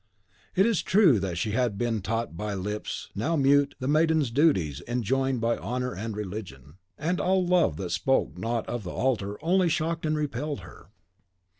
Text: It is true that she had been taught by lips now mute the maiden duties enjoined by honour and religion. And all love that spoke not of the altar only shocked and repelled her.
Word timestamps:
It 0.55 0.65
is 0.65 0.81
true 0.81 1.19
that 1.19 1.37
she 1.37 1.51
had 1.51 1.77
been 1.77 2.01
taught 2.01 2.35
by 2.35 2.55
lips 2.55 3.11
now 3.13 3.35
mute 3.35 3.75
the 3.79 3.87
maiden 3.87 4.21
duties 4.21 4.81
enjoined 4.87 5.41
by 5.41 5.59
honour 5.59 5.93
and 5.93 6.15
religion. 6.15 6.79
And 6.97 7.19
all 7.21 7.45
love 7.45 7.77
that 7.77 7.91
spoke 7.91 8.35
not 8.35 8.67
of 8.67 8.83
the 8.83 8.89
altar 8.89 9.37
only 9.45 9.69
shocked 9.69 10.07
and 10.07 10.17
repelled 10.17 10.61
her. 10.61 10.87